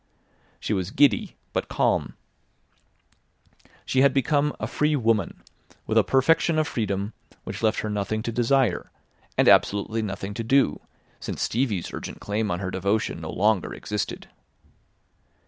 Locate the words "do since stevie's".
10.43-11.93